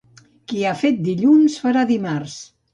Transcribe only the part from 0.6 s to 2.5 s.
ha fet dilluns, farà dimarts.